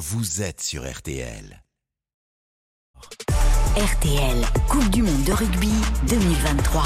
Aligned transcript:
vous 0.00 0.40
êtes 0.40 0.62
sur 0.62 0.90
RTL. 0.90 1.62
RTL, 3.76 4.46
Coupe 4.66 4.88
du 4.88 5.02
Monde 5.02 5.24
de 5.24 5.32
rugby 5.32 5.72
2023. 6.08 6.84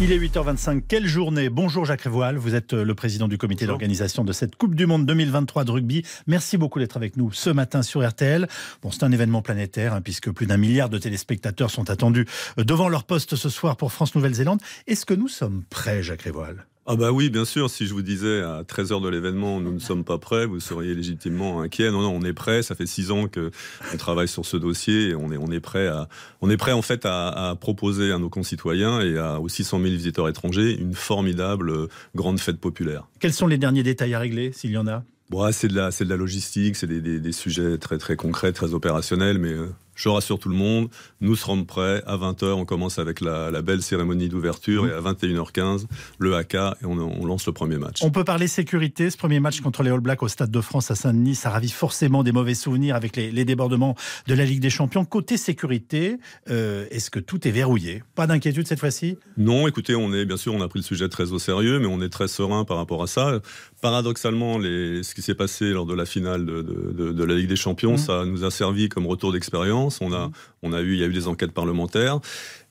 Il 0.00 0.10
est 0.12 0.18
8h25. 0.18 0.84
Quelle 0.88 1.06
journée 1.06 1.50
Bonjour 1.50 1.84
Jacques 1.84 2.00
Révoil, 2.00 2.36
vous 2.36 2.54
êtes 2.54 2.72
euh, 2.72 2.82
le 2.82 2.94
président 2.94 3.28
du 3.28 3.36
comité 3.36 3.66
d'organisation 3.66 4.24
de 4.24 4.32
cette 4.32 4.56
Coupe 4.56 4.74
du 4.74 4.86
Monde 4.86 5.04
2023 5.04 5.64
de 5.64 5.70
rugby. 5.70 6.02
Merci 6.26 6.56
beaucoup 6.56 6.78
d'être 6.78 6.96
avec 6.96 7.18
nous 7.18 7.30
ce 7.30 7.50
matin 7.50 7.82
sur 7.82 8.08
RTL. 8.08 8.48
Bon, 8.80 8.90
c'est 8.90 9.04
un 9.04 9.12
événement 9.12 9.42
planétaire 9.42 9.92
hein, 9.92 10.00
puisque 10.00 10.30
plus 10.30 10.46
d'un 10.46 10.56
milliard 10.56 10.88
de 10.88 10.96
téléspectateurs 10.96 11.70
sont 11.70 11.90
attendus 11.90 12.24
euh, 12.58 12.64
devant 12.64 12.88
leur 12.88 13.04
poste 13.04 13.36
ce 13.36 13.50
soir 13.50 13.76
pour 13.76 13.92
France-Nouvelle-Zélande. 13.92 14.62
Est-ce 14.86 15.04
que 15.04 15.12
nous 15.12 15.28
sommes 15.28 15.62
prêts, 15.68 16.02
Jacques 16.02 16.22
Révoil 16.22 16.67
ah 16.90 16.96
bah 16.96 17.12
oui, 17.12 17.28
bien 17.28 17.44
sûr, 17.44 17.68
si 17.68 17.86
je 17.86 17.92
vous 17.92 18.00
disais 18.00 18.40
à 18.40 18.62
13h 18.62 19.02
de 19.02 19.10
l'événement, 19.10 19.60
nous 19.60 19.74
ne 19.74 19.78
sommes 19.78 20.04
pas 20.04 20.16
prêts, 20.16 20.46
vous 20.46 20.58
seriez 20.58 20.94
légitimement 20.94 21.60
inquiet. 21.60 21.90
Non, 21.90 22.00
non, 22.00 22.18
on 22.18 22.22
est 22.22 22.32
prêt, 22.32 22.62
ça 22.62 22.74
fait 22.74 22.86
six 22.86 23.10
ans 23.10 23.28
que 23.28 23.50
on 23.92 23.98
travaille 23.98 24.26
sur 24.26 24.46
ce 24.46 24.56
dossier 24.56 25.10
et 25.10 25.14
on 25.14 25.30
est, 25.30 25.36
on 25.36 25.52
est 25.52 25.60
prêt 25.60 25.86
à, 25.86 26.08
on 26.40 26.48
est 26.48 26.56
prêt 26.56 26.72
en 26.72 26.80
fait 26.80 27.04
à, 27.04 27.50
à 27.50 27.54
proposer 27.56 28.10
à 28.10 28.18
nos 28.18 28.30
concitoyens 28.30 29.02
et 29.02 29.18
à, 29.18 29.38
aux 29.38 29.50
600 29.50 29.80
000 29.80 29.90
visiteurs 29.90 30.30
étrangers 30.30 30.78
une 30.80 30.94
formidable 30.94 31.68
euh, 31.68 31.88
grande 32.14 32.40
fête 32.40 32.58
populaire. 32.58 33.06
Quels 33.20 33.34
sont 33.34 33.46
les 33.46 33.58
derniers 33.58 33.82
détails 33.82 34.14
à 34.14 34.18
régler, 34.18 34.52
s'il 34.52 34.70
y 34.70 34.78
en 34.78 34.86
a? 34.86 35.04
Bon, 35.28 35.46
c'est 35.52 35.68
de 35.68 35.74
la, 35.74 35.90
c'est 35.90 36.06
de 36.06 36.10
la 36.10 36.16
logistique, 36.16 36.74
c'est 36.74 36.86
des, 36.86 37.02
des, 37.02 37.20
des, 37.20 37.32
sujets 37.32 37.76
très 37.76 37.98
très 37.98 38.16
concrets, 38.16 38.52
très 38.52 38.72
opérationnels, 38.72 39.36
mais 39.36 39.52
euh, 39.52 39.68
je 39.98 40.08
rassure 40.08 40.38
tout 40.38 40.48
le 40.48 40.54
monde, 40.54 40.88
nous 41.20 41.34
serons 41.34 41.64
prêts. 41.64 42.02
À 42.06 42.16
20h, 42.16 42.52
on 42.52 42.64
commence 42.64 42.98
avec 43.00 43.20
la, 43.20 43.50
la 43.50 43.62
belle 43.62 43.82
cérémonie 43.82 44.28
d'ouverture 44.28 44.84
mmh. 44.84 44.88
et 44.88 44.92
à 44.92 45.00
21h15, 45.00 45.86
le 46.18 46.36
AK 46.36 46.54
et 46.54 46.84
on, 46.84 46.98
on, 46.98 47.26
lance 47.26 47.46
le 47.46 47.52
premier 47.52 47.78
match. 47.78 47.98
On 48.02 48.10
peut 48.10 48.24
parler 48.24 48.46
sécurité. 48.46 49.10
Ce 49.10 49.16
premier 49.16 49.40
match 49.40 49.60
contre 49.60 49.82
les 49.82 49.90
All 49.90 50.00
Blacks 50.00 50.22
au 50.22 50.28
Stade 50.28 50.52
de 50.52 50.60
France 50.60 50.90
à 50.92 50.94
Saint-Denis, 50.94 51.34
ça 51.34 51.50
ravit 51.50 51.68
forcément 51.68 52.22
des 52.22 52.30
mauvais 52.30 52.54
souvenirs 52.54 52.94
avec 52.94 53.16
les, 53.16 53.32
les 53.32 53.44
débordements 53.44 53.96
de 54.28 54.34
la 54.34 54.44
Ligue 54.44 54.60
des 54.60 54.70
Champions. 54.70 55.04
Côté 55.04 55.36
sécurité, 55.36 56.18
euh, 56.48 56.86
est-ce 56.92 57.10
que 57.10 57.18
tout 57.18 57.48
est 57.48 57.50
verrouillé? 57.50 58.04
Pas 58.14 58.28
d'inquiétude 58.28 58.68
cette 58.68 58.80
fois-ci? 58.80 59.18
Non, 59.36 59.66
écoutez, 59.66 59.96
on 59.96 60.12
est 60.14 60.24
bien 60.24 60.36
sûr, 60.36 60.54
on 60.54 60.62
a 60.62 60.68
pris 60.68 60.78
le 60.78 60.84
sujet 60.84 61.08
très 61.08 61.32
au 61.32 61.40
sérieux, 61.40 61.80
mais 61.80 61.86
on 61.86 62.00
est 62.00 62.08
très 62.08 62.28
serein 62.28 62.64
par 62.64 62.76
rapport 62.76 63.02
à 63.02 63.08
ça. 63.08 63.40
Paradoxalement, 63.82 64.58
les, 64.58 65.02
ce 65.02 65.16
qui 65.16 65.22
s'est 65.22 65.34
passé 65.34 65.70
lors 65.70 65.86
de 65.86 65.94
la 65.94 66.06
finale 66.06 66.46
de, 66.46 66.62
de, 66.62 66.92
de, 66.92 67.12
de 67.12 67.24
la 67.24 67.34
Ligue 67.34 67.48
des 67.48 67.56
Champions, 67.56 67.94
mmh. 67.94 67.98
ça 67.98 68.24
nous 68.24 68.44
a 68.44 68.52
servi 68.52 68.88
comme 68.88 69.06
retour 69.06 69.32
d'expérience. 69.32 69.87
On 70.00 70.12
a, 70.12 70.30
on 70.62 70.72
a 70.72 70.80
eu, 70.80 70.94
il 70.94 71.00
y 71.00 71.04
a 71.04 71.06
eu 71.06 71.12
des 71.12 71.28
enquêtes 71.28 71.52
parlementaires. 71.52 72.20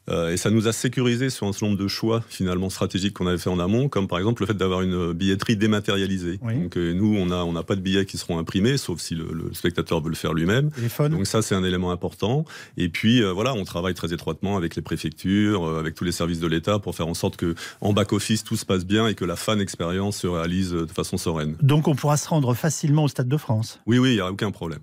Euh, 0.10 0.32
et 0.32 0.38
ça 0.38 0.50
nous 0.50 0.68
a 0.68 0.72
sécurisé 0.72 1.30
sur 1.30 1.48
un 1.48 1.52
certain 1.52 1.68
nombre 1.68 1.80
de 1.80 1.88
choix 1.88 2.24
finalement 2.30 2.70
stratégiques 2.70 3.14
qu'on 3.14 3.28
avait 3.28 3.38
fait 3.38 3.50
en 3.50 3.60
amont, 3.60 3.90
comme 3.90 4.08
par 4.08 4.20
exemple 4.20 4.42
le 4.42 4.48
fait 4.48 4.54
d'avoir 4.54 4.82
une 4.82 5.12
billetterie 5.12 5.58
dématérialisée. 5.58 6.40
Oui. 6.42 6.56
Donc 6.56 6.78
euh, 6.78 6.94
nous, 6.94 7.18
on 7.18 7.26
n'a 7.28 7.44
on 7.44 7.56
a 7.56 7.64
pas 7.64 7.76
de 7.76 7.82
billets 7.82 8.06
qui 8.06 8.18
seront 8.18 8.40
imprimés, 8.40 8.78
sauf 8.78 9.02
si 9.02 9.16
le, 9.16 9.28
le 9.34 9.54
spectateur 9.54 10.02
veut 10.02 10.10
le 10.10 10.16
faire 10.16 10.34
lui-même. 10.34 10.70
Donc 11.10 11.28
ça, 11.28 11.42
c'est 11.42 11.56
un 11.56 11.64
élément 11.64 11.92
important. 11.92 12.46
Et 12.78 12.90
puis 12.90 13.22
euh, 13.22 13.34
voilà, 13.34 13.54
on 13.54 13.66
travaille 13.66 13.96
très 13.96 14.14
étroitement 14.14 14.56
avec 14.56 14.76
les 14.76 14.82
préfectures, 14.82 15.68
avec 15.78 15.94
tous 15.94 16.06
les 16.06 16.14
services 16.14 16.40
de 16.40 16.48
l'État 16.48 16.80
pour 16.80 16.96
faire 16.96 17.08
en 17.08 17.14
sorte 17.14 17.36
que 17.36 17.56
en 17.82 17.92
back 17.92 18.14
office 18.14 18.44
tout 18.44 18.56
se 18.56 18.66
passe 18.66 18.86
bien 18.86 19.08
et 19.08 19.14
que 19.14 19.26
la 19.26 19.36
fan 19.36 19.60
expérience 19.60 20.18
se 20.18 20.28
réalise 20.28 20.72
de 20.72 20.86
façon 20.86 21.18
sereine. 21.18 21.58
Donc 21.62 21.90
on 21.90 21.96
pourra 21.96 22.16
se 22.16 22.30
rendre 22.30 22.54
facilement 22.54 23.04
au 23.04 23.08
Stade 23.10 23.28
de 23.28 23.38
France. 23.38 23.82
Oui, 23.86 23.98
oui, 23.98 24.12
il 24.12 24.16
n'y 24.16 24.22
a 24.22 24.32
aucun 24.32 24.52
problème. 24.52 24.80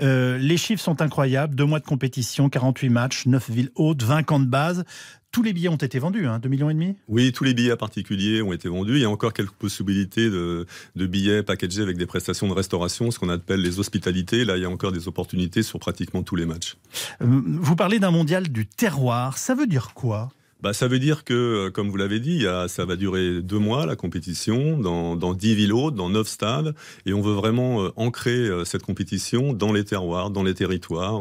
Euh, 0.00 0.38
les 0.38 0.56
chiffres 0.56 0.82
sont 0.82 1.02
incroyables. 1.02 1.54
Deux 1.54 1.64
mois 1.64 1.80
de 1.80 1.84
compétition, 1.84 2.48
48 2.48 2.88
matchs, 2.88 3.26
9 3.26 3.50
villes 3.50 3.70
hautes, 3.74 4.02
20 4.02 4.22
camps 4.22 4.40
de 4.40 4.46
base. 4.46 4.84
Tous 5.32 5.42
les 5.42 5.52
billets 5.52 5.68
ont 5.68 5.76
été 5.76 5.98
vendus, 5.98 6.26
hein, 6.26 6.38
2 6.38 6.48
millions 6.48 6.70
et 6.70 6.74
demi? 6.74 6.96
Oui, 7.08 7.30
tous 7.30 7.44
les 7.44 7.52
billets 7.52 7.76
particuliers 7.76 8.40
ont 8.40 8.54
été 8.54 8.70
vendus. 8.70 8.94
Il 8.94 9.02
y 9.02 9.04
a 9.04 9.10
encore 9.10 9.34
quelques 9.34 9.50
possibilités 9.50 10.30
de, 10.30 10.66
de 10.94 11.06
billets 11.06 11.42
packagés 11.42 11.82
avec 11.82 11.98
des 11.98 12.06
prestations 12.06 12.48
de 12.48 12.54
restauration, 12.54 13.10
ce 13.10 13.18
qu'on 13.18 13.28
appelle 13.28 13.60
les 13.60 13.78
hospitalités. 13.78 14.46
Là, 14.46 14.56
il 14.56 14.62
y 14.62 14.64
a 14.64 14.70
encore 14.70 14.92
des 14.92 15.08
opportunités 15.08 15.62
sur 15.62 15.78
pratiquement 15.78 16.22
tous 16.22 16.36
les 16.36 16.46
matchs. 16.46 16.76
Euh, 17.20 17.42
vous 17.44 17.76
parlez 17.76 17.98
d'un 17.98 18.10
mondial 18.10 18.48
du 18.48 18.66
terroir. 18.66 19.36
Ça 19.36 19.54
veut 19.54 19.66
dire 19.66 19.92
quoi? 19.92 20.30
Bah, 20.66 20.72
ça 20.72 20.88
veut 20.88 20.98
dire 20.98 21.22
que, 21.22 21.32
euh, 21.32 21.70
comme 21.70 21.90
vous 21.90 21.96
l'avez 21.96 22.18
dit, 22.18 22.44
ça 22.66 22.84
va 22.84 22.96
durer 22.96 23.40
deux 23.40 23.60
mois, 23.60 23.86
la 23.86 23.94
compétition, 23.94 24.76
dans, 24.76 25.14
dans 25.14 25.32
10 25.32 25.54
villes 25.54 25.72
hautes, 25.72 25.94
dans 25.94 26.08
9 26.08 26.26
stades. 26.26 26.74
Et 27.04 27.12
on 27.12 27.20
veut 27.20 27.34
vraiment 27.34 27.84
euh, 27.84 27.92
ancrer 27.94 28.32
euh, 28.32 28.64
cette 28.64 28.82
compétition 28.82 29.52
dans 29.52 29.72
les 29.72 29.84
terroirs, 29.84 30.30
dans 30.30 30.42
les 30.42 30.54
territoires. 30.54 31.20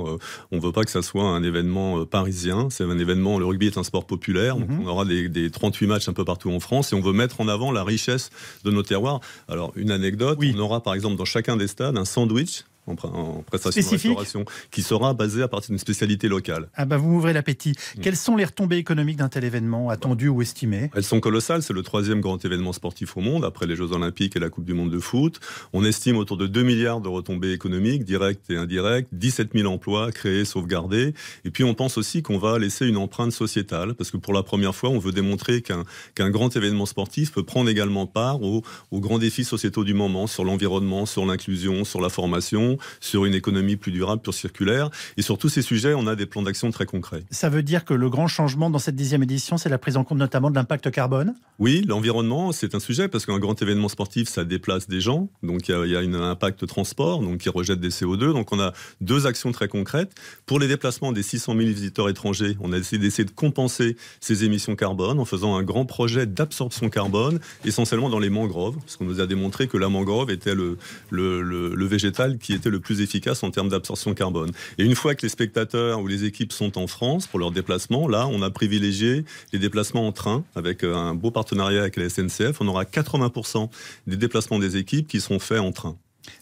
On 0.51 0.57
veut 0.57 0.71
pas 0.71 0.83
que 0.83 0.89
ça 0.89 1.03
soit 1.03 1.25
un 1.25 1.43
événement 1.43 2.07
parisien. 2.07 2.69
C'est 2.71 2.85
un 2.85 2.97
événement, 2.97 3.37
le 3.37 3.45
rugby 3.45 3.67
est 3.67 3.77
un 3.77 3.83
sport 3.83 4.07
populaire. 4.07 4.57
Donc 4.57 4.67
-hmm. 4.67 4.83
on 4.83 4.87
aura 4.87 5.05
des, 5.05 5.29
des, 5.29 5.51
38 5.51 5.85
matchs 5.85 6.09
un 6.09 6.13
peu 6.13 6.25
partout 6.25 6.49
en 6.49 6.59
France. 6.59 6.91
Et 6.91 6.95
on 6.95 7.01
veut 7.01 7.13
mettre 7.13 7.39
en 7.39 7.47
avant 7.47 7.71
la 7.71 7.83
richesse 7.83 8.31
de 8.63 8.71
nos 8.71 8.81
terroirs. 8.81 9.19
Alors, 9.47 9.73
une 9.75 9.91
anecdote, 9.91 10.39
oui. 10.41 10.55
on 10.55 10.59
aura 10.59 10.81
par 10.81 10.95
exemple 10.95 11.17
dans 11.17 11.25
chacun 11.35 11.55
des 11.55 11.67
stades 11.67 11.99
un 11.99 12.05
sandwich 12.05 12.63
en, 12.87 12.93
en 12.93 13.43
prestation 13.43 13.81
Spécifique. 13.81 14.11
de 14.11 14.19
restauration 14.19 14.45
qui 14.71 14.81
sera 14.81 15.13
basé 15.13 15.41
à 15.41 15.47
partir 15.47 15.69
d'une 15.69 15.79
spécialité 15.79 16.27
locale. 16.27 16.69
Ah 16.75 16.85
bah 16.85 16.97
vous 16.97 17.09
m'ouvrez 17.09 17.33
l'appétit. 17.33 17.71
Mmh. 17.71 18.01
Quelles 18.01 18.15
sont 18.15 18.35
les 18.35 18.45
retombées 18.45 18.77
économiques 18.77 19.17
d'un 19.17 19.29
tel 19.29 19.43
événement, 19.43 19.89
attendu 19.89 20.27
ou 20.27 20.41
estimé 20.41 20.91
Elles 20.95 21.03
sont 21.03 21.19
colossales. 21.19 21.63
C'est 21.63 21.73
le 21.73 21.83
troisième 21.83 22.21
grand 22.21 22.43
événement 22.43 22.73
sportif 22.73 23.17
au 23.17 23.21
monde, 23.21 23.45
après 23.45 23.65
les 23.65 23.75
Jeux 23.75 23.91
Olympiques 23.91 24.35
et 24.35 24.39
la 24.39 24.49
Coupe 24.49 24.65
du 24.65 24.73
Monde 24.73 24.91
de 24.91 24.99
foot. 24.99 25.39
On 25.73 25.83
estime 25.83 26.17
autour 26.17 26.37
de 26.37 26.47
2 26.47 26.63
milliards 26.63 27.01
de 27.01 27.09
retombées 27.09 27.53
économiques, 27.53 28.03
directes 28.03 28.49
et 28.49 28.57
indirectes, 28.57 29.09
17 29.13 29.49
000 29.53 29.71
emplois 29.71 30.11
créés, 30.11 30.45
sauvegardés. 30.45 31.13
Et 31.43 31.51
puis 31.51 31.63
on 31.63 31.73
pense 31.73 31.97
aussi 31.97 32.21
qu'on 32.21 32.37
va 32.37 32.59
laisser 32.59 32.85
une 32.85 32.97
empreinte 32.97 33.31
sociétale, 33.31 33.93
parce 33.95 34.11
que 34.11 34.17
pour 34.17 34.33
la 34.33 34.43
première 34.43 34.75
fois, 34.75 34.89
on 34.89 34.99
veut 34.99 35.11
démontrer 35.11 35.61
qu'un 35.61 35.83
qu 36.15 36.29
grand 36.29 36.55
événement 36.55 36.85
sportif 36.85 37.31
peut 37.31 37.43
prendre 37.43 37.69
également 37.69 38.07
part 38.07 38.41
aux, 38.41 38.63
aux 38.91 38.99
grands 38.99 39.19
défis 39.19 39.43
sociétaux 39.43 39.83
du 39.83 39.93
moment, 39.93 40.27
sur 40.27 40.43
l'environnement, 40.43 41.05
sur 41.05 41.25
l'inclusion, 41.25 41.83
sur 41.83 42.01
la 42.01 42.09
formation, 42.09 42.74
sur 42.99 43.25
une 43.25 43.33
économie 43.33 43.75
plus 43.75 43.91
durable, 43.91 44.21
plus 44.21 44.33
circulaire. 44.33 44.89
Et 45.17 45.21
sur 45.21 45.37
tous 45.37 45.49
ces 45.49 45.61
sujets, 45.61 45.93
on 45.93 46.07
a 46.07 46.15
des 46.15 46.25
plans 46.25 46.41
d'action 46.41 46.71
très 46.71 46.85
concrets. 46.85 47.23
Ça 47.31 47.49
veut 47.49 47.63
dire 47.63 47.85
que 47.85 47.93
le 47.93 48.09
grand 48.09 48.27
changement 48.27 48.69
dans 48.69 48.79
cette 48.79 48.95
dixième 48.95 49.23
édition, 49.23 49.57
c'est 49.57 49.69
la 49.69 49.77
prise 49.77 49.97
en 49.97 50.03
compte 50.03 50.17
notamment 50.17 50.49
de 50.49 50.55
l'impact 50.55 50.91
carbone? 50.91 51.35
Oui, 51.59 51.83
l'environnement, 51.87 52.51
c'est 52.51 52.75
un 52.75 52.79
sujet 52.79 53.07
parce 53.07 53.25
qu'un 53.25 53.39
grand 53.39 53.61
événement 53.61 53.89
sportif, 53.89 54.27
ça 54.27 54.43
déplace 54.43 54.87
des 54.87 55.01
gens. 55.01 55.29
Donc 55.43 55.67
il 55.67 55.71
y 55.71 55.75
a, 55.75 55.85
y 55.85 55.95
a 55.95 55.99
un 55.99 56.13
impact 56.13 56.65
transport, 56.67 57.21
donc 57.21 57.39
qui 57.39 57.49
rejette 57.49 57.79
des 57.79 57.89
CO2. 57.89 58.33
Donc 58.33 58.51
on 58.51 58.59
a 58.59 58.73
deux 59.01 59.25
actions 59.27 59.51
très 59.51 59.67
concrètes. 59.67 60.13
Pour 60.45 60.59
les 60.59 60.67
déplacements 60.67 61.11
des 61.11 61.23
600 61.23 61.53
000 61.55 61.65
visiteurs 61.67 62.09
étrangers, 62.09 62.57
on 62.59 62.73
a 62.73 62.77
essayé 62.77 63.01
d'essayer 63.01 63.25
de 63.25 63.31
compenser 63.31 63.95
ces 64.19 64.43
émissions 64.43 64.75
carbone 64.75 65.19
en 65.19 65.25
faisant 65.25 65.55
un 65.55 65.63
grand 65.63 65.85
projet 65.85 66.25
d'absorption 66.25 66.89
carbone, 66.89 67.39
essentiellement 67.63 68.09
dans 68.09 68.19
les 68.19 68.29
mangroves, 68.29 68.77
parce 68.77 68.97
qu'on 68.97 69.05
nous 69.05 69.21
a 69.21 69.27
démontré 69.27 69.67
que 69.67 69.77
la 69.77 69.89
mangrove 69.89 70.31
était 70.31 70.55
le, 70.55 70.77
le, 71.09 71.41
le, 71.41 71.75
le 71.75 71.85
végétal 71.85 72.37
qui 72.37 72.53
était 72.53 72.64
le 72.69 72.79
plus 72.79 73.01
efficace 73.01 73.43
en 73.43 73.51
termes 73.51 73.69
d'absorption 73.69 74.13
carbone. 74.13 74.51
Et 74.77 74.83
une 74.83 74.95
fois 74.95 75.15
que 75.15 75.21
les 75.23 75.29
spectateurs 75.29 76.01
ou 76.01 76.07
les 76.07 76.23
équipes 76.23 76.51
sont 76.51 76.77
en 76.77 76.87
France 76.87 77.27
pour 77.27 77.39
leurs 77.39 77.51
déplacements, 77.51 78.07
là, 78.07 78.27
on 78.27 78.41
a 78.41 78.49
privilégié 78.49 79.25
les 79.53 79.59
déplacements 79.59 80.07
en 80.07 80.11
train 80.11 80.43
avec 80.55 80.83
euh, 80.83 80.95
un 80.95 81.15
beau 81.15 81.31
partenariat 81.31 81.81
avec 81.81 81.95
la 81.95 82.09
SNCF. 82.09 82.61
On 82.61 82.67
aura 82.67 82.83
80% 82.83 83.69
des 84.07 84.17
déplacements 84.17 84.59
des 84.59 84.77
équipes 84.77 85.07
qui 85.07 85.21
seront 85.21 85.39
faits 85.39 85.59
en 85.59 85.71
train. 85.71 85.97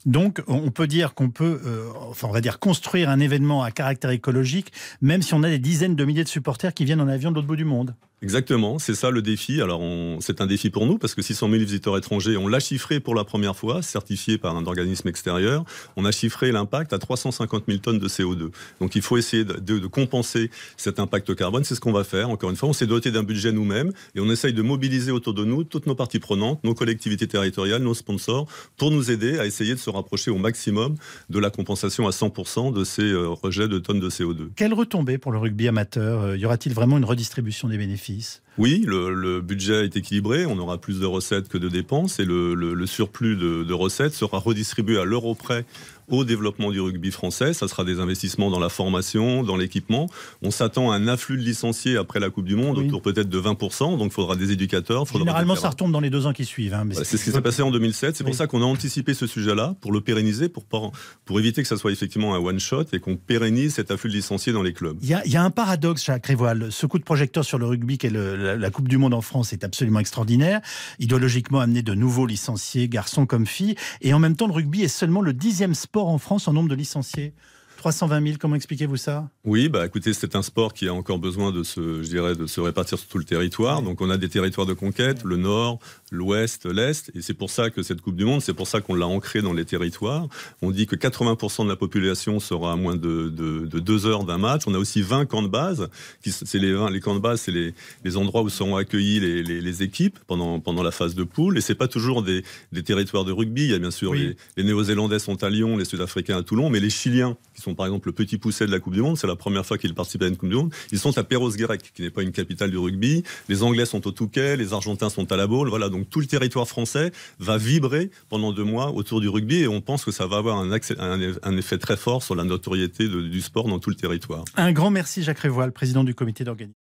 Donc, 0.05 0.41
on 0.47 0.71
peut 0.71 0.87
dire 0.87 1.13
qu'on 1.13 1.29
peut, 1.29 1.61
euh, 1.65 1.89
enfin, 2.09 2.27
on 2.27 2.31
va 2.31 2.41
dire 2.41 2.59
construire 2.59 3.09
un 3.09 3.19
événement 3.19 3.63
à 3.63 3.71
caractère 3.71 4.11
écologique, 4.11 4.71
même 5.01 5.21
si 5.21 5.33
on 5.33 5.43
a 5.43 5.49
des 5.49 5.59
dizaines 5.59 5.95
de 5.95 6.05
milliers 6.05 6.23
de 6.23 6.29
supporters 6.29 6.73
qui 6.73 6.85
viennent 6.85 7.01
en 7.01 7.07
avion 7.07 7.31
de 7.31 7.35
l'autre 7.35 7.47
bout 7.47 7.55
du 7.55 7.65
monde. 7.65 7.95
Exactement, 8.23 8.79
c'est 8.79 8.95
ça 8.95 9.11
le 9.11 9.21
défi. 9.21 9.61
Alors, 9.61 9.81
c'est 10.21 10.39
un 10.39 10.47
défi 10.47 10.69
pour 10.69 10.85
nous 10.85 10.97
parce 10.97 11.13
que 11.13 11.21
600 11.21 11.49
000 11.49 11.59
visiteurs 11.59 11.97
étrangers, 11.97 12.37
on 12.37 12.47
l'a 12.47 12.61
chiffré 12.61 13.01
pour 13.01 13.15
la 13.15 13.25
première 13.25 13.53
fois, 13.53 13.81
certifié 13.81 14.37
par 14.37 14.55
un 14.55 14.65
organisme 14.65 15.09
extérieur. 15.09 15.65
On 15.97 16.05
a 16.05 16.11
chiffré 16.13 16.53
l'impact 16.53 16.93
à 16.93 16.99
350 16.99 17.65
000 17.67 17.79
tonnes 17.79 17.99
de 17.99 18.07
CO2. 18.07 18.51
Donc, 18.79 18.95
il 18.95 19.01
faut 19.01 19.17
essayer 19.17 19.43
de, 19.43 19.87
compenser 19.87 20.51
cet 20.77 21.01
impact 21.01 21.35
carbone. 21.35 21.65
C'est 21.65 21.75
ce 21.75 21.81
qu'on 21.81 21.91
va 21.91 22.05
faire. 22.05 22.29
Encore 22.29 22.49
une 22.49 22.55
fois, 22.55 22.69
on 22.69 22.73
s'est 22.73 22.87
doté 22.87 23.11
d'un 23.11 23.23
budget 23.23 23.51
nous-mêmes 23.51 23.91
et 24.15 24.21
on 24.21 24.31
essaye 24.31 24.53
de 24.53 24.61
mobiliser 24.61 25.11
autour 25.11 25.33
de 25.33 25.43
nous 25.43 25.65
toutes 25.65 25.85
nos 25.85 25.95
parties 25.95 26.19
prenantes, 26.19 26.63
nos 26.63 26.73
collectivités 26.73 27.27
territoriales, 27.27 27.83
nos 27.83 27.93
sponsors, 27.93 28.47
pour 28.77 28.89
nous 28.89 29.11
aider 29.11 29.37
à 29.37 29.45
essayer 29.45 29.73
de 29.73 29.79
se 29.79 29.89
rapprocher 29.89 30.31
au 30.31 30.37
maximum 30.37 30.95
de 31.29 31.39
la 31.39 31.49
compensation 31.49 32.07
à 32.07 32.11
100% 32.11 32.71
de 32.71 32.85
ces 32.85 33.01
euh, 33.01 33.27
rejets 33.27 33.67
de 33.67 33.79
tonnes 33.79 33.99
de 33.99 34.09
CO2. 34.09 34.47
Quelle 34.55 34.73
retombée 34.73 35.17
pour 35.17 35.33
le 35.33 35.39
rugby 35.39 35.67
amateur? 35.67 36.21
Euh, 36.21 36.37
Y 36.37 36.45
aura-t-il 36.45 36.73
vraiment 36.73 36.97
une 36.97 37.05
redistribution 37.05 37.67
des 37.67 37.77
bénéfices? 37.77 38.12
Oui, 38.59 38.83
le, 38.87 39.41
budget 39.41 39.85
est 39.85 39.95
équilibré, 39.95 40.45
on 40.45 40.57
aura 40.59 40.77
plus 40.77 40.99
de 40.99 41.05
recettes 41.05 41.47
que 41.47 41.57
de 41.57 41.69
dépenses 41.69 42.19
et 42.19 42.25
le 42.25 42.85
surplus 42.85 43.35
de, 43.35 43.63
de, 43.63 43.73
recettes 43.73 44.13
sera 44.13 44.37
redistribué 44.37 44.99
à 44.99 45.05
l'euro 45.05 45.33
près 45.33 45.65
au 46.07 46.23
développement 46.23 46.71
du 46.71 46.79
rugby 46.79 47.11
français. 47.11 47.53
Ça 47.53 47.67
sera 47.67 47.83
des 47.83 47.99
investissements 47.99 48.49
dans 48.49 48.59
la 48.59 48.69
formation, 48.69 49.43
dans 49.43 49.55
l'équipement. 49.55 50.09
On 50.41 50.51
s'attend 50.51 50.91
à 50.91 50.95
un 50.95 51.07
afflux 51.07 51.37
de 51.37 51.43
licenciés 51.43 51.97
après 51.97 52.19
la 52.19 52.29
Coupe 52.29 52.45
du 52.45 52.55
Monde, 52.55 52.77
oui. 52.77 52.87
autour 52.87 53.01
peut-être 53.01 53.29
de 53.29 53.39
20%. 53.39 53.97
Donc 53.97 54.07
il 54.07 54.11
faudra 54.11 54.35
des 54.35 54.51
éducateurs. 54.51 55.07
Faudra 55.07 55.25
Généralement, 55.25 55.55
ça 55.55 55.69
retombe 55.69 55.91
dans 55.91 55.99
les 55.99 56.09
deux 56.09 56.25
ans 56.25 56.33
qui 56.33 56.45
suivent. 56.45 56.73
Hein, 56.73 56.85
voilà, 56.85 57.05
c'est 57.05 57.17
ce 57.17 57.23
qui 57.23 57.31
s'est 57.31 57.41
passé 57.41 57.61
en 57.61 57.71
2007. 57.71 58.15
C'est 58.15 58.23
oui. 58.23 58.29
pour 58.29 58.37
ça 58.37 58.47
qu'on 58.47 58.61
a 58.61 58.65
anticipé 58.65 59.13
ce 59.13 59.27
sujet-là, 59.27 59.75
pour 59.81 59.91
le 59.91 60.01
pérenniser, 60.01 60.49
pour, 60.49 60.65
pour 60.65 61.39
éviter 61.39 61.61
que 61.61 61.67
ça 61.67 61.77
soit 61.77 61.91
effectivement 61.91 62.35
un 62.35 62.39
one-shot 62.39 62.85
et 62.93 62.99
qu'on 62.99 63.15
pérennise 63.15 63.75
cet 63.75 63.91
afflux 63.91 64.09
de 64.09 64.15
licenciés 64.15 64.53
dans 64.53 64.63
les 64.63 64.73
clubs. 64.73 64.97
Il 65.01 65.09
y, 65.09 65.13
a, 65.13 65.25
il 65.25 65.31
y 65.31 65.37
a 65.37 65.43
un 65.43 65.51
paradoxe, 65.51 66.05
Jacques 66.05 66.27
Révoil. 66.27 66.67
Ce 66.71 66.85
coup 66.85 66.99
de 66.99 67.03
projecteur 67.03 67.45
sur 67.45 67.57
le 67.57 67.65
rugby 67.65 67.97
et 68.03 68.09
la, 68.09 68.55
la, 68.55 68.69
Coupe 68.71 68.87
du 68.87 68.97
Monde 68.97 69.13
en 69.13 69.21
France 69.21 69.53
est 69.53 69.63
absolument 69.63 69.99
extraordinaire. 69.99 70.61
Idéologiquement 70.99 71.59
amener 71.59 71.81
de 71.81 71.93
nouveaux 71.93 72.25
licenciés, 72.25 72.89
garçons 72.89 73.25
comme 73.25 73.45
filles. 73.45 73.75
Et 74.01 74.13
en 74.13 74.19
même 74.19 74.35
temps, 74.35 74.47
le 74.47 74.53
rugby 74.53 74.83
est 74.83 74.87
seulement 74.87 75.21
le 75.21 75.33
dixième 75.33 75.75
sport 75.75 75.92
en 76.01 76.17
France 76.17 76.47
en 76.47 76.53
nombre 76.53 76.69
de 76.69 76.75
licenciés? 76.75 77.33
320 77.83 78.25
000, 78.25 78.37
comment 78.39 78.55
expliquez-vous 78.55 78.95
ça? 78.95 79.27
Oui, 79.43 79.67
bah 79.67 79.85
écoutez, 79.85 80.13
c'est 80.13 80.37
un 80.37 80.41
sport 80.41 80.73
qui 80.73 80.87
a 80.87 80.93
encore 80.93 81.19
besoin 81.19 81.51
de 81.51 81.63
se, 81.63 82.01
je 82.01 82.07
dirais, 82.07 82.33
de 82.33 82.45
se 82.45 82.61
répartir 82.61 82.97
sur 82.97 83.09
tout 83.09 83.17
le 83.17 83.25
territoire. 83.25 83.81
Donc 83.81 83.99
on 83.99 84.09
a 84.09 84.15
des 84.15 84.29
territoires 84.29 84.65
de 84.65 84.71
conquête, 84.71 85.25
le 85.25 85.35
nord, 85.35 85.79
l'ouest, 86.09 86.65
l'est, 86.65 87.11
et 87.13 87.21
c'est 87.21 87.33
pour 87.33 87.49
ça 87.49 87.71
que 87.71 87.83
cette 87.83 87.99
Coupe 87.99 88.15
du 88.15 88.23
Monde, 88.23 88.41
c'est 88.41 88.53
pour 88.53 88.67
ça 88.67 88.79
qu'on 88.79 88.95
l'a 88.95 89.05
ancrée 89.05 89.41
dans 89.41 89.51
les 89.51 89.65
territoires. 89.65 90.29
On 90.61 90.71
dit 90.71 90.87
que 90.87 90.95
80% 90.95 91.65
de 91.65 91.69
la 91.69 91.75
population 91.75 92.39
sera 92.39 92.71
à 92.71 92.75
moins 92.77 92.95
de, 92.95 93.27
de, 93.27 93.79
deux 93.79 94.05
heures 94.05 94.23
d'un 94.23 94.37
match. 94.37 94.61
On 94.65 94.73
a 94.75 94.77
aussi 94.77 95.01
20 95.01 95.25
camps 95.25 95.41
de 95.41 95.49
base. 95.49 95.89
Qui, 96.23 96.31
c'est 96.31 96.59
les, 96.59 96.73
les 96.89 97.01
camps 97.01 97.15
de 97.15 97.19
base, 97.19 97.41
c'est 97.41 97.51
les, 97.51 97.73
les, 98.05 98.15
endroits 98.15 98.43
où 98.43 98.49
seront 98.49 98.77
accueillis 98.77 99.19
les, 99.19 99.43
les, 99.43 99.59
les, 99.59 99.83
équipes 99.83 100.19
pendant, 100.25 100.61
pendant 100.61 100.83
la 100.83 100.91
phase 100.91 101.15
de 101.15 101.25
poule. 101.25 101.57
Et 101.57 101.61
c'est 101.61 101.75
pas 101.75 101.89
toujours 101.89 102.23
des, 102.23 102.45
des, 102.71 102.83
territoires 102.83 103.25
de 103.25 103.33
rugby. 103.33 103.63
Il 103.63 103.71
y 103.71 103.73
a 103.73 103.79
bien 103.79 103.91
sûr 103.91 104.13
les, 104.13 104.37
les 104.55 104.63
Néo-Zélandais 104.63 105.19
sont 105.19 105.43
à 105.43 105.49
Lyon, 105.49 105.75
les 105.75 105.83
Sud-Africains 105.83 106.37
à 106.37 106.43
Toulon, 106.43 106.69
mais 106.69 106.79
les 106.79 106.89
Chiliens, 106.89 107.35
qui 107.55 107.61
sont 107.61 107.72
par 107.75 107.85
exemple 107.85 108.07
le 108.07 108.13
petit 108.13 108.37
poussé 108.37 108.65
de 108.65 108.71
la 108.71 108.79
Coupe 108.79 108.93
du 108.93 109.01
Monde. 109.01 109.17
C'est 109.17 109.27
la 109.27 109.35
première 109.35 109.65
fois 109.65 109.77
qu'ils 109.77 109.93
participent 109.93 110.23
à 110.23 110.27
une 110.27 110.37
Coupe 110.37 110.49
du 110.49 110.55
Monde. 110.55 110.73
Ils 110.91 110.99
sont 110.99 111.17
à 111.17 111.23
Perros-Guirec, 111.23 111.93
qui 111.93 112.01
n'est 112.01 112.09
pas 112.09 112.21
une 112.21 112.31
capitale 112.31 112.71
du 112.71 112.77
rugby. 112.77 113.23
Les 113.49 113.63
Anglais 113.63 113.85
sont 113.85 114.05
au 114.07 114.11
Touquet, 114.11 114.57
les 114.57 114.73
Argentins 114.73 115.09
sont 115.09 115.31
à 115.31 115.37
la 115.37 115.47
Baule. 115.47 115.69
Voilà, 115.69 115.89
donc 115.89 116.09
tout 116.09 116.19
le 116.19 116.25
territoire 116.25 116.67
français 116.67 117.11
va 117.39 117.57
vibrer 117.57 118.09
pendant 118.29 118.51
deux 118.51 118.63
mois 118.63 118.91
autour 118.91 119.21
du 119.21 119.29
rugby 119.29 119.61
et 119.61 119.67
on 119.67 119.81
pense 119.81 120.05
que 120.05 120.11
ça 120.11 120.27
va 120.27 120.37
avoir 120.37 120.57
un, 120.57 121.57
effet 121.57 121.77
très 121.77 121.97
fort 121.97 122.23
sur 122.23 122.35
la 122.35 122.43
notoriété 122.43 123.07
du 123.07 123.41
sport 123.41 123.67
dans 123.67 123.79
tout 123.79 123.89
le 123.89 123.95
territoire. 123.95 124.43
Un 124.55 124.71
grand 124.71 124.91
merci 124.91 125.23
Jacques 125.23 125.39
Révoil, 125.39 125.71
président 125.71 126.03
du 126.03 126.15
comité 126.15 126.43
d'organisation. 126.43 126.82